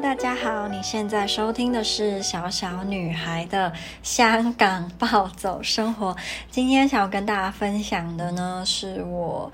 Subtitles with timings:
[0.00, 6.16] 大家好，你现在收听的是小小女孩的香港暴走生活。
[6.50, 9.50] 今天想要跟大家分享的呢，是我。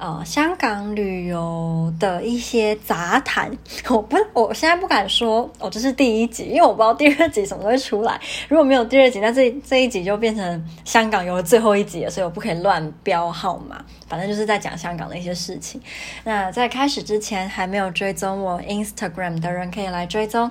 [0.00, 3.50] 呃，香港旅游的一些杂谈，
[3.90, 8.18] 我不，我现在不敢说，我这是第一集，因为我不知道第二集什么时候会出来。
[8.48, 13.84] 如果没有第二集，那这这一集就变成香港游最后一集，所以我不可以乱标号码。
[14.08, 15.78] 反正就是在讲香港的一些事情。
[16.24, 20.50] 那在开始之前，还没有追踪我 Instagram 的人，可以来追踪。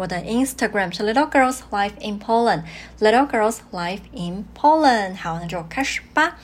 [0.00, 5.14] 我的 Instagram 是 Little Girls Life in Poland，Little Girls Life in Poland。
[5.16, 6.38] 好，那就开始吧。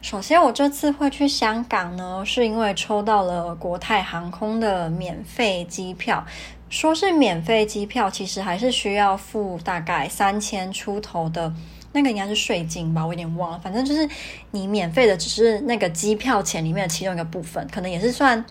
[0.00, 6.24] 首先，我这次会去香港呢，是因为抽到了国泰航空的免费机票。
[6.68, 11.52] 说是免费机票，其实还是需要付大概三千出头的
[11.90, 13.58] 那个应该是税金吧，我有点忘了。
[13.58, 14.08] 反正就是
[14.52, 18.44] 你免费的，只是那个机票钱里面的其中一个部分，可能也是算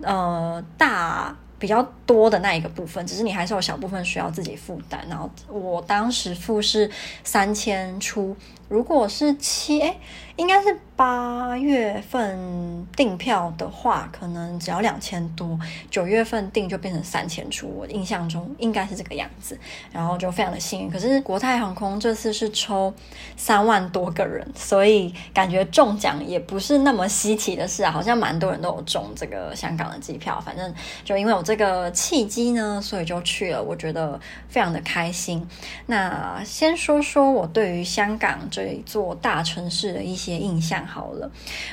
[0.00, 1.36] 呃大。
[1.62, 5.00] 比较多的那一个部分，只是你还是有小部分需要自己负担。
[5.08, 6.90] 然后我当时付是
[7.22, 8.36] 三千出，
[8.72, 9.98] 如果是七，诶
[10.36, 15.58] 应该是八月份订票的话，可能只要两千多；
[15.90, 17.68] 九月份订就变成三千出。
[17.68, 19.58] 我印象中应该是这个样子，
[19.92, 20.90] 然后就非常的幸运。
[20.90, 22.92] 可是国泰航空这次是抽
[23.36, 30.40] 三万多个人，所以感觉中奖也不是那么稀奇的事啊，好像蛮多人都有中这个香港的机票。
[30.40, 30.72] 反正
[31.04, 35.46] 就因为有这个契机呢，所以就去了，我觉得非常的开心。
[35.84, 40.16] 那先说说我对于香港这一座大城市的一。
[40.22, 41.28] 些印象好了，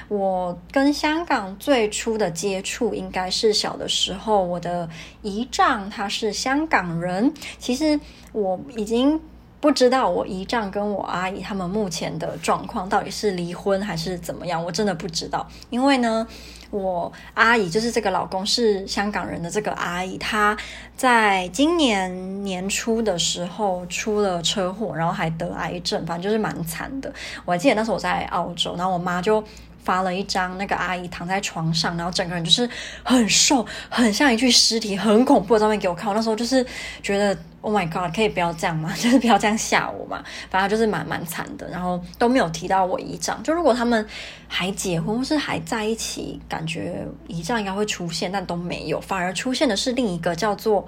[0.08, 4.90] 我跟香港最初的接触应该是小的时候，我的
[5.22, 7.32] 姨丈他是香港人。
[7.60, 8.00] 其实
[8.32, 9.22] 我已经
[9.60, 16.28] 不知道我姨丈跟我阿姨他们目前的状况到底是离婚还是怎么样，我真的不知道，因为呢。
[16.72, 20.56] 我阿姨就是这个老公是香港人的这个阿姨，她
[20.96, 27.12] 在今年年初的时候出了车祸，然后还得癌症，反正就是蛮惨的。
[27.44, 29.44] 我还记得那时候我在澳洲，然后我妈就
[29.84, 32.70] 发了一张那个阿姨躺在床上，然后整个人就是
[33.04, 36.08] 很瘦，很像一具尸体，很恐怖的照片给我看。
[36.08, 36.66] 我那时候就是
[37.02, 37.38] 觉得。
[37.62, 38.16] Oh my god！
[38.16, 38.90] 可以不要这样吗？
[38.98, 40.24] 就是不要这样吓我嘛。
[40.50, 43.44] 反正就是蛮蛮惨的，然后都没有提到我姨丈。
[43.44, 44.08] 就如果他们
[44.48, 50.88] 还结婚或是还在一起，感觉姨丈应该会出现，但都没有，反而出现的是另一个叫做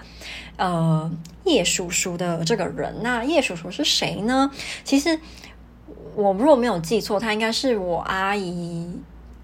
[0.56, 1.12] 呃
[1.44, 2.96] 叶叔叔的这个人。
[3.02, 4.50] 那叶叔叔是谁呢？
[4.86, 5.20] 其实
[6.16, 8.88] 我如果没有记错，他应该是我阿姨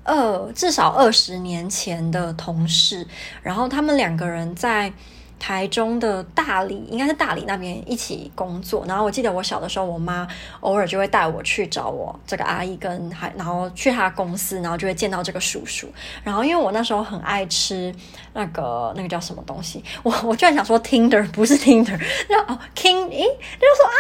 [0.04, 3.06] 二至少二十年前的同事。
[3.44, 4.92] 然后他们两个人在。
[5.40, 8.84] 台中的大理，应该是大理那边一起工作。
[8.88, 10.28] 然后我记得我小的时候，我妈
[10.62, 15.88] 偶尔就会带我去找我这个阿姨，跟还然后去她公司，然后就会见到这个叔叔。
[16.24, 17.94] 然后因为我那时候很爱吃
[18.34, 23.98] 那个那个叫什么东西，我我居然想说 Tinder 不是 Tinder，然后哦 King，诶，就说啊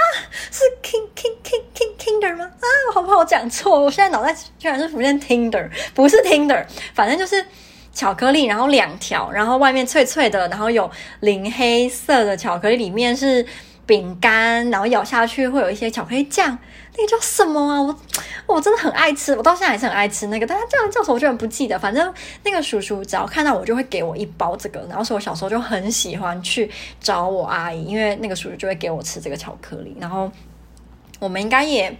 [0.51, 2.45] 是 King King King King Tinder 吗？
[2.45, 3.79] 啊，我好不好讲错？
[3.79, 7.45] 我现在脑袋居然是浮现 Tinder，不是 Tinder，反正就是。
[7.97, 10.87] 巧克力，然后两条，然后外面脆脆的，然后有
[11.21, 13.43] 零黑色的巧克力，里面是
[13.87, 16.55] 饼干，然后咬下去会有一些巧克力酱，
[16.95, 17.81] 那个叫什么啊？
[17.81, 17.99] 我
[18.45, 21.79] 我真的很爱吃，我到现在还是很爱吃那个，但它这样叫什么我居然不记得。
[21.79, 22.13] 反正
[22.43, 26.69] 那个叔叔只要看到我就会给我一包这个，然后所以我小时候就很喜欢去
[26.99, 30.31] 找我阿姨，因为那个叔叔就会给我吃这个巧克力，然后。
[31.19, 31.95] 我们应该也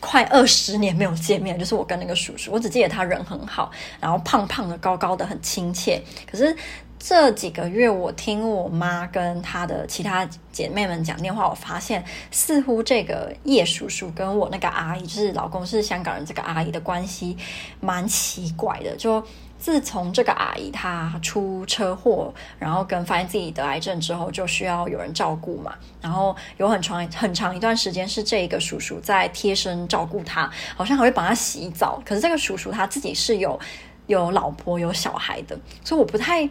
[0.00, 3.70] 快二十年没有见面，就是我跟那个叔叔，我只记得他人很好，
[4.00, 6.02] 然后胖胖的、高高的，很亲切。
[6.30, 6.54] 可是
[6.98, 17.36] 这几个月，我听我妈跟她的其他姐妹们讲电话，我发现似乎这个叶叔叔跟我那个阿姨，就是老公是香港人，这个阿姨的关系
[17.80, 19.24] 蛮奇怪的，就。
[19.60, 25.74] 自从这个阿姨她出车祸，然后跟发现自己得癌症之后，就需要有人照顾嘛。
[26.00, 32.00] 然后有很长很长一段时间是这个叔叔在贴身照顾她，好像还会帮她洗澡。
[32.06, 33.58] 可是这个叔叔他自己是有
[34.08, 36.42] 有老婆有小孩的，所以我不太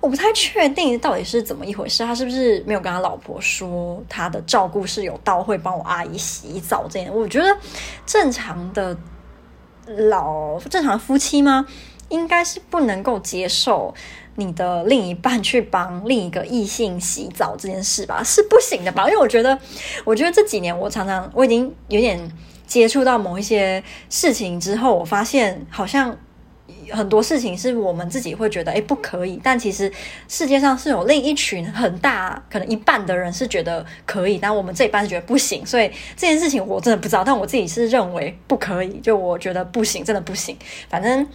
[0.00, 2.02] 我不太确定到底是怎么一回事。
[2.02, 7.14] 他是不是没有跟他老婆说他的照顾是有到会帮我阿姨洗澡这样？
[7.14, 7.56] 我觉得
[8.06, 8.96] 正常的
[10.08, 11.66] 老正常夫妻吗？
[12.08, 13.92] 应该是不能够接受
[14.36, 19.06] 你的另一半去帮另一个异性洗澡这件事吧，是不行的吧？
[19.08, 19.58] 因为我觉得，
[20.04, 22.30] 我觉得这几年我常常我已经有点
[22.66, 26.16] 接触到某一些事情之后，我发现好像
[26.90, 29.92] 很多事情是我们自己会觉得诶不可以，但其实
[30.28, 35.64] 世界上是有另一群很大可能一半的人是觉得可以，但我们这一半是觉得不行。
[35.64, 40.56] 所以这件事情我真的不知道，但我自己是认为不可以，就我觉得不行，真的不行，
[40.88, 41.26] 反正。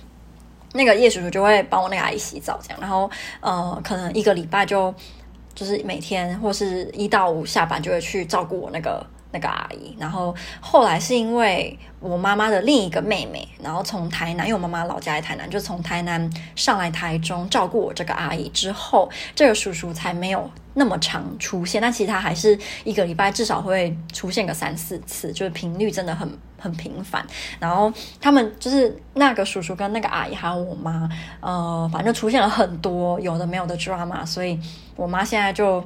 [0.74, 3.10] 那个叶叔叔就会帮我那个阿姨洗澡，这样，然后
[3.40, 4.94] 呃，可能一个礼拜就
[5.56, 9.04] 就是每天或是一到五下班就会去照顾我那个。
[9.38, 21.80] 那个阿姨，然后后来是因为我妈妈的另一个妹妹，然后从台南，因为我妈妈老家在台南，就从台南上来台中照顾我这个阿姨之后，这个叔叔才没有那么常出现。
[21.80, 26.28] 但其实他还是一个礼拜至少会出现个三四次，就是频率真的很
[26.60, 27.24] 很频繁。
[27.60, 31.08] 然后他们就是那个叔叔跟那个阿姨还有我妈，
[31.40, 34.60] 呃，反正出现了很多有的没有的 drama，所以
[34.96, 35.84] 我妈现在就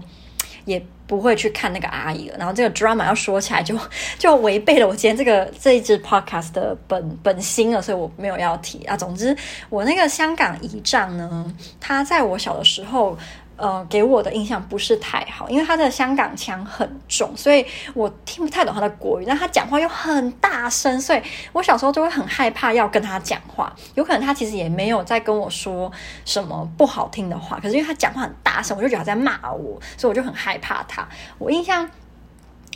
[0.66, 0.84] 也。
[1.08, 3.78] 不会去看那个阿姨了，然后这个 drama 要说起来就
[4.18, 8.96] 就违背了我今天这个这一支 podcast 的本本心了，所以我没有要提啊。
[8.96, 9.36] 总之，
[9.70, 13.18] 我那个香港姨丈呢，他在我小的时候。
[13.62, 17.64] 呃，给我的印象不是太好，因为他的香港腔很重，所以
[17.94, 19.26] 我听不太懂他的国语。
[19.28, 21.22] 但他讲话又很大声，所以
[21.54, 23.72] 我小时候就会很害怕要跟他讲话。
[23.94, 25.92] 有可能他其实也没有在跟我说
[26.26, 31.08] 什么不好听的话，可是因为他讲话很大声，我就觉得他在骂我，所以我就很害怕他。
[31.38, 31.88] 我印象。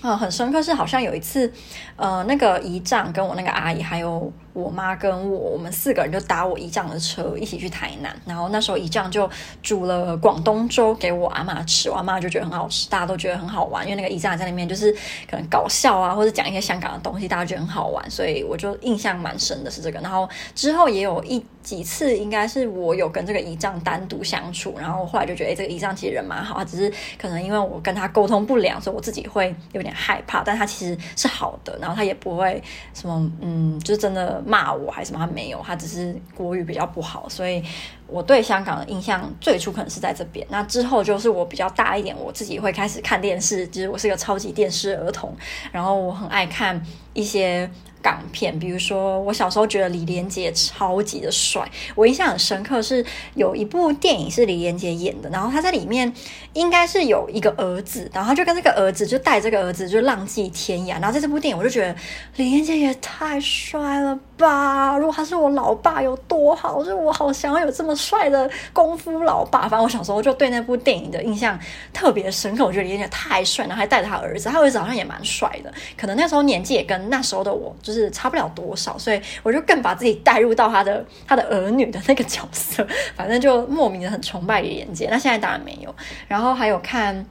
[0.01, 1.51] 呃、嗯，很深刻是好像有一次，
[1.95, 9.29] 呃，那个姨丈跟我那个阿姨还有我妈跟我，我们四个人就搭我姨丈的车一起去台南，然后那时候姨丈就
[9.61, 14.95] 煮了广东粥给我阿妈吃，我阿妈就觉得很好吃，大家都觉得很好玩，因为那个姨丈在那边就是
[15.29, 19.99] 可能搞笑啊，或者讲一些香港的东西，大家觉得很好玩，所以我就印象蛮深的是这个。
[19.99, 29.93] 然后之后也有一几次，应该是我有跟这个姨丈单独相处，然后我后来就觉得，哎，这个姨丈其实人蛮好，只是可能因为我跟他沟通不良，所以我自己会有点。
[29.95, 32.61] 害怕，但他其实是好的，然后他也不会
[32.93, 37.63] 什么，嗯，就是真的骂我还是什么，他没有，他只是国语比较不好，所以
[38.07, 40.45] 我对香港的印象最初可能是在这边。
[40.49, 45.35] 那之后就是我比较大一点，我自己会开始看电视，其实我是个超级电视儿童，
[45.71, 46.81] 然后我很爱看
[47.13, 47.69] 一些。
[48.01, 53.03] 港片，比如说我小时候觉得李连杰超级的帅，我印象很深刻是
[53.33, 56.13] 有一部电影是李连杰演的，然后他在里面
[56.53, 61.95] 应该是有一个儿子，然后他就跟这个儿子就带这个儿子就浪迹天涯，然后在这部电影我就觉得
[62.35, 64.95] 李连杰也太帅了吧！
[64.99, 69.61] 如果他是我老爸有多好，就我好想要有这么帅的功夫老爸。
[69.61, 71.59] 反正我小时候就对那部电影的印象
[71.91, 77.95] 特别深刻，我觉得李连杰太帅，然后还带着他儿子，他儿子好像也蛮帅的，可能那时候年纪也跟那时候的我就。
[77.95, 85.07] 是差不了多少，所以我就更把自己带入到他的他的儿女的那个角色，反正就莫名的很崇拜李连杰。
[85.09, 85.95] 那现在当然没有，
[86.27, 87.25] 然后还有看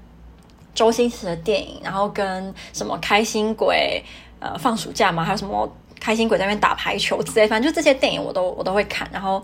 [0.75, 4.03] 周星驰的电影，然后跟什么开心鬼
[4.41, 5.71] 呃放暑假嘛，还有什么
[6.05, 9.09] 开心鬼在那边打排球之类，反正就这些电影我都我都会看。
[9.11, 9.43] 然后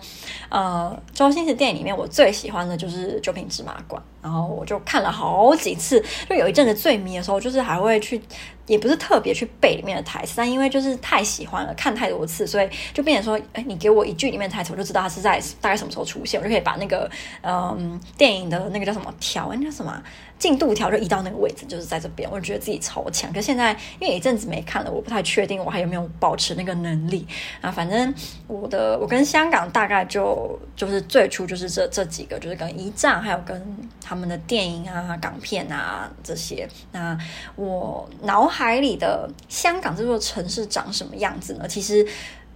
[0.50, 8.20] 呃，周星驰电影里面我最喜欢的就是《九品芝麻官》，然后我就看了好几次，就有一阵子最迷的时候，就是还会去。
[8.70, 17.10] 也不是特别去背里面的台词，但因为就是太喜欢了，看太多次，所以就变成说，哎，你给我一句里面的台词，我就知道它是在大概什么时候出现，我就可以把那个
[17.42, 20.00] 嗯电影的那个叫什么条，那叫什么
[20.38, 23.32] 进度条就移到那个位置，就是在这边，我就觉得自己超强。
[23.32, 27.26] 可现在因为一阵子没看了，我不太确定我还有没有保持那个能力
[27.60, 27.72] 啊。
[27.72, 28.14] 反正
[28.46, 33.60] 我的我跟香港大概就就是最初就是这这几个，就是跟姨丈，还有跟
[34.00, 36.68] 他们的电影啊、港片啊这些。
[36.92, 37.18] 那
[37.56, 38.59] 我脑海。
[38.60, 41.66] 海里的香港这座城市长什么样子呢？
[41.66, 42.06] 其实，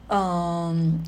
[0.09, 1.03] 嗯，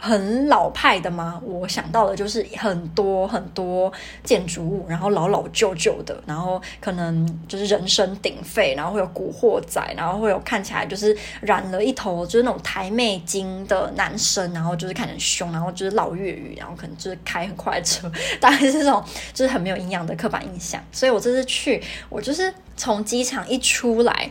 [0.00, 1.40] 很老派的吗？
[1.44, 3.92] 我想到的就是很多很多
[4.24, 19.04] 建筑物，然后老老旧旧的，然后可能就是人声鼎沸，然后会有古惑仔，然后会有看起来就是染了一头就是那种台妹精的男生，然后就是看起来凶，然后就是老粤语，然后可能就是开很快的车，大概是这种
[19.34, 20.82] 就是很没有营养的刻板印象。
[20.90, 22.52] 所以我这次去，我就是。
[22.76, 24.30] 从机场一出来，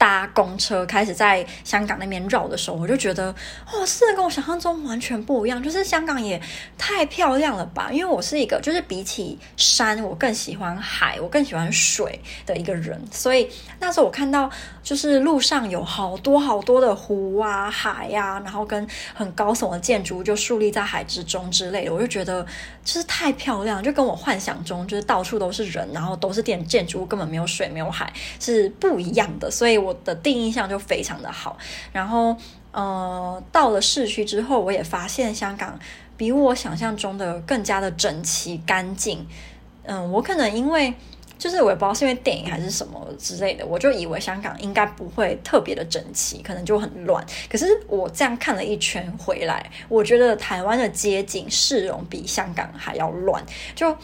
[0.00, 3.26] 搭公车开始在香港那边绕的时候，我就觉得，
[3.70, 5.62] 哦，是跟我想象中完全不一样。
[5.62, 6.40] 就是香港也
[6.78, 7.90] 太漂亮了吧！
[7.92, 12.98] 因为我是一个，就是比起山，我更喜欢海，我更喜欢水的一个人。
[13.12, 13.46] 所以
[13.78, 14.50] 那时候我看到，
[14.82, 22.42] 就是路上有好多好多的湖啊、海呀、啊，然后跟很高耸的建筑就树立在海之中之类的，我就觉得
[22.82, 29.50] 就是太漂亮，就跟我幻想中就是到处都是人，然后都是建建筑物，根本没有水、没有海，是不一样的。
[29.50, 29.89] 所以我。
[29.90, 31.58] 我的第一印象就非常的好，
[31.92, 32.36] 然后，
[32.70, 35.76] 呃，到了市区之后，我也发现香港
[36.16, 39.26] 比我想象中的更加的整齐干净。
[39.82, 40.94] 嗯，我可能因为
[41.36, 47.24] 就是我也不知道是因为电影还是什么之类的，我就以为香港应该不会特别的整齐，可能就很乱。
[47.50, 53.44] 可是我这样看了一圈回来，我觉得台湾的街景市容比香港还要乱，
[53.74, 53.96] 就。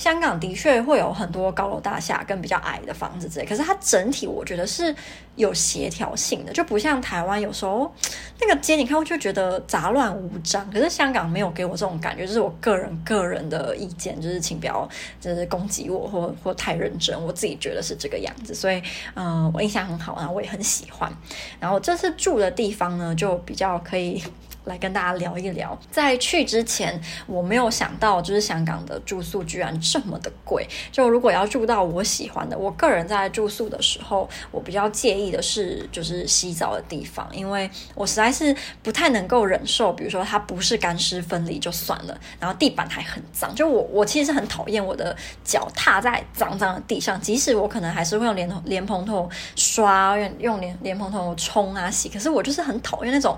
[0.00, 4.96] 香港的确会有很多高楼大厦跟比较矮的房子之类，可是它整体我觉得是
[5.36, 7.94] 有协调性的，就不像台湾有时候
[8.40, 14.88] 那个街你看我就觉得杂乱无章，可是香港没有给我这种感觉，就是我个人个人的意见，就是请不要
[15.20, 21.12] 就是攻击我或或太认真，我自己觉得是这个样子，所以嗯、我印象很好，然后我也很喜欢，
[21.60, 24.22] 然后这次住的地方呢就比较可以。
[24.64, 30.66] 来跟大家聊一聊，在去之前我没有想到，就是香港的住宿居然这么的贵。
[30.92, 43.54] 就如果要住到我喜欢的，我个人在住宿的时候，我比较介意的是就是洗澡的地方，因为我实在是不太能够忍受，比如说它不是干湿分离就算了，然后地板还很脏。
[43.54, 53.36] 就我我其实很讨厌我的脚踏在脏脏的地上，即使我可能还是会用莲莲蓬头刷，用用莲莲蓬头冲啊洗，可是我就是很讨厌那种。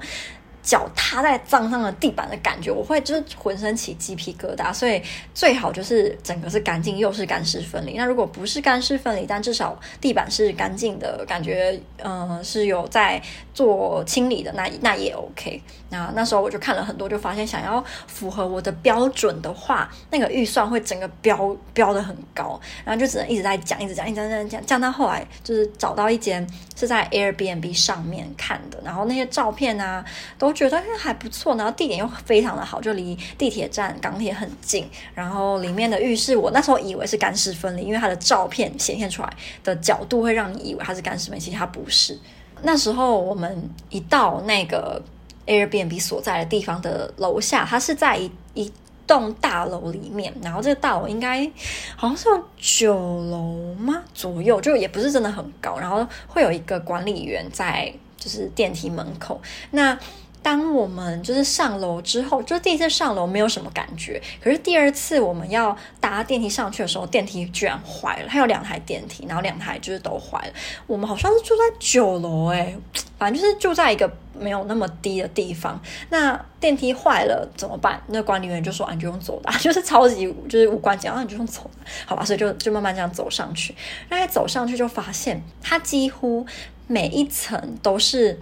[0.63, 5.03] 脚踏在脏脏的地板的感觉，我会就是浑身起鸡皮疙瘩，所以
[5.35, 7.95] 最好就是整个是干净又是干湿分离。
[7.97, 13.21] 那如果不是干湿分离，但至少地板是干净的感觉，嗯、呃，是有在
[13.53, 15.61] 做清理的，那 那也 OK。
[15.91, 30.05] 那那时候我就看了很多，就发现想要符合我的标准的话，那个预算会整个标标的很高，然后就只能一直在讲，一直讲，一直讲，一直讲，讲到后来就是找到一间是在 Airbnb 上面看的，然后那些照片啊
[30.39, 30.52] 都。
[30.53, 34.87] 我觉得还不错，然后地点又非常的好，就离地铁站、港铁很近。
[35.15, 39.33] 然后里面的浴室，我那时候以为是干湿分离，因为它的照片显现出来
[39.65, 42.19] 的角度会让你以为它是干湿分离，其实它不是。
[42.61, 45.03] 那时候我们一到那个
[45.47, 48.71] Airbnb 所在的地方的楼下，它是在一一
[49.07, 51.51] 栋大楼里面，然后这个大楼应该
[51.97, 52.29] 好像是
[52.59, 54.03] 九楼吗？
[54.13, 55.79] 左右，就也不是真的很高。
[55.79, 59.41] 然后会有一个管理员在，就是电梯门口。
[59.71, 59.99] 那
[60.43, 68.27] 当我们就是上楼之后，就是第一次上楼没有什么感觉，可是第二次我们要搭电梯上去的时候，电梯居然坏了。
[68.29, 70.53] 它有两台电梯，然后两台就是都坏了。
[70.87, 72.77] 我们好像是住在九楼诶，
[73.19, 75.81] 反正就是住在一个没有那么低的地方。
[76.11, 78.03] 那电梯坏了怎么办？
[78.09, 83.75] 那管理员就说：“啊，你就用走的， 就是超级就是无关紧要，你就用走的，好吧？”所以就就慢慢这样走上去。
[84.09, 86.45] 那走上去就发现，它几乎
[86.87, 88.41] 每一层都是，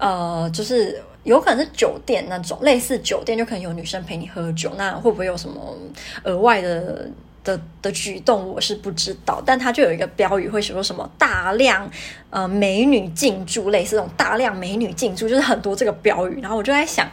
[0.00, 1.00] 呃，就是。
[1.22, 5.76] 有可能是酒店那种类似酒店，就可能有女生陪你喝酒，那会不会有什么
[6.22, 7.06] 额外的
[7.44, 8.48] 的的举动？
[8.48, 11.88] 我是不知道，但它就有一个标语会写说什么大量
[12.30, 16.40] 呃美女进驻，类似这种大量美女进驻，就是很多这个标语。
[16.40, 17.06] 然后我就在想，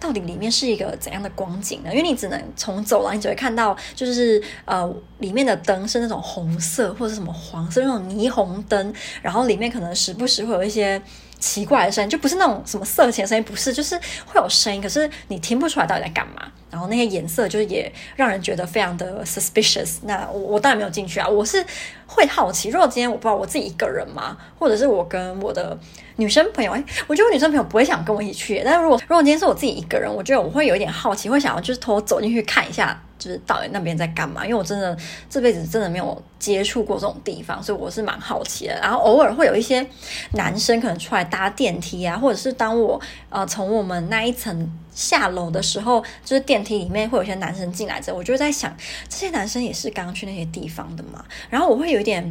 [0.00, 1.90] 到底里面是一个怎样的光景呢？
[1.90, 8.92] 因为你只能从走廊，你只会看到就是呃里面的灯是那种红色或者什么黄色那种霓虹灯，
[9.22, 11.00] 然后里面可能时不时会有一些。
[11.46, 16.50] 奇怪的声音，就不是那种什么色情的声音，不是，就是会有声音，可是你听不出来到底在干嘛。
[16.68, 19.98] 然后那些颜色就是也让人觉得非常的 suspicious。
[20.02, 21.64] 那我我当然没有进去啊，我是
[22.06, 25.78] 会好奇，如果今天我不知道我自己一个人吗，或者是我跟我的
[26.16, 28.62] 女生朋友，哎，我觉得我女生朋友不会想跟我一起去。
[28.64, 33.00] 但是如果如果今天是我自己一个人，我觉得我会有一点好奇，会想要就是偷走进去看一下。
[33.18, 34.44] 就是到底那边在干嘛？
[34.44, 34.96] 因为我真的
[35.28, 38.78] 这辈子真的没有接触过这种地方，所以我是蛮好奇的。
[38.78, 39.84] 然后偶尔会有一些
[40.32, 48.76] 男生可能出来搭电梯啊，或者是当我呃从我们那一层下楼的时候，就是电梯里面会有些男生进来之后，我就在想，
[49.08, 51.24] 这些男生也是刚刚去那些地方的嘛？
[51.48, 52.22] 然后我会有一点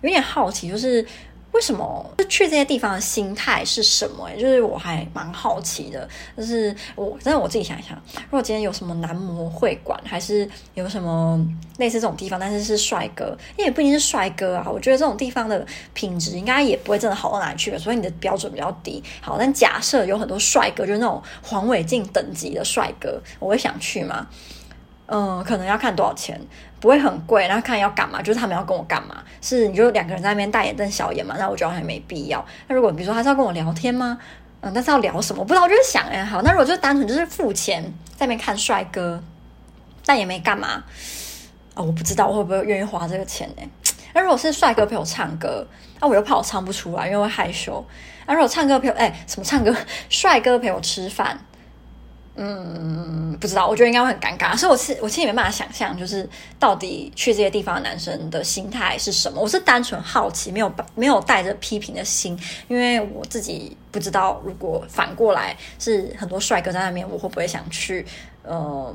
[0.00, 1.06] 有点好奇，就是。
[1.54, 4.28] 为什么去这些地方的心态是什么？
[4.32, 6.06] 就是我还蛮好奇的。
[6.36, 11.40] 就是我，但是我自己想一想，如果今天有什么男模会馆，还是有什么
[11.78, 14.66] 类似这种地方，但是是帅哥，因为也不一定是帅哥啊。
[14.68, 19.00] 我觉得这种地方的品质应该也不会真的好到哪里去，所以你的标准比较低。
[19.20, 24.26] 好，但假设有很多帅哥，就是那种黄伟晋等级的帅哥，我会想去吗？
[25.06, 26.40] 嗯，可能要看多少钱。
[26.84, 29.24] 不会很贵，然后看要干嘛，就是他们要跟我干嘛？
[29.40, 31.34] 是你就两个人在那边大眼瞪小眼嘛？
[31.38, 32.44] 那我觉得还没必要。
[32.68, 34.18] 那如果比如说他是要跟我聊天吗？
[34.60, 35.40] 嗯，但是要聊什么？
[35.40, 37.82] 我不知道，我就是想哎，好，那如果就单纯就是付钱
[38.14, 39.18] 在那边看帅哥，
[40.04, 40.84] 但也没干嘛
[41.74, 43.62] 哦，我不知道我会不会愿意花这个钱呢？
[44.12, 45.66] 那如果是帅哥陪我唱歌，
[46.02, 47.82] 那我又怕我唱不出来，因为会害羞。
[48.26, 49.74] 那如果唱歌陪我，哎，什么唱歌？
[50.10, 51.38] 帅哥陪我吃饭。
[52.36, 59.40] 嗯，不知道，我觉得应该会很尴尬，所以我其实我其实也没办法想象，就是到底去这些地方的男生的心态是什么。
[59.40, 68.04] 我是单纯好奇，没有没有带着批评的心，因为我自己不知道，如果反过来是很多帅哥在那边，我会不会想去？
[68.46, 68.94] 嗯，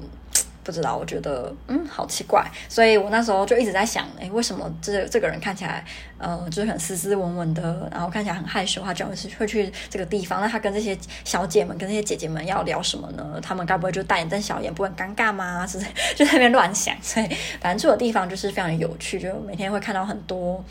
[0.70, 5.84] 不知道，我觉得嗯好奇怪，所以我那时候就一直在想，哎，为什么这这个人看起来
[6.20, 10.40] 呃就是很斯斯文文的，然后看起来很害羞，他居然是会去这个地方？
[10.40, 10.96] 那他跟这些
[11.26, 13.40] 小姐们、跟这些姐姐们要聊什么呢？
[13.42, 15.66] 他们该不会就大眼瞪小眼，不很尴尬吗？
[15.66, 15.80] 是
[16.16, 16.96] 就在那边乱想。
[17.02, 17.28] 所以
[17.60, 20.64] 反正住的地方就是非常有趣，就每天会看到很多。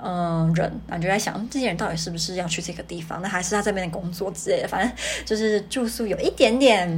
[0.00, 3.20] 嗯，人，然后就在想，这些人到底是不是要去这个地方？
[3.20, 4.68] 那还是他这边的工作之类的？
[4.68, 6.88] 反正 就是住宿有一点点，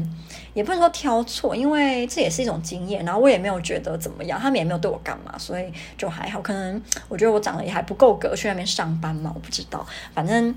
[0.53, 3.03] 也不能说挑错，因为这也是一种经验。
[3.05, 6.43] 然后我也没有觉得怎么样，他们也没有对我干嘛，所以就还好。
[6.43, 9.87] 可能我觉得我长得也还不够格去那边上班嘛，我不知道。
[10.13, 10.55] 反正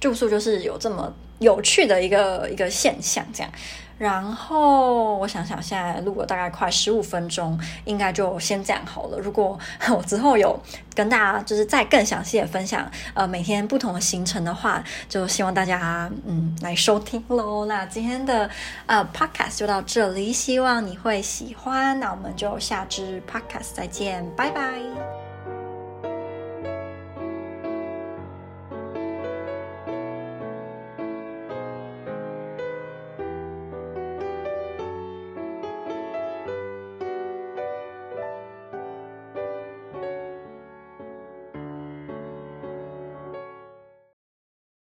[0.00, 3.52] 住宿就是有这么有趣的一个一个现象，这样。
[4.00, 9.18] 然后我想想，现在录了大概快十五分钟，应该就先这样好了。
[9.18, 9.58] 如果
[9.94, 10.58] 我之后有
[10.94, 17.66] 跟大家就是再更详细的分享，呃，每天不同的行程的话，就希望大家嗯来收听喽。
[17.66, 18.48] 那今天的
[18.86, 22.00] 呃 podcast 就到这里，希望你会喜欢。
[22.00, 25.29] 那我们就下支 podcast 再见，拜拜。